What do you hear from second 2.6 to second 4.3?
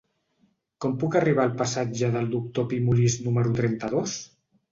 Pi i Molist número trenta-dos?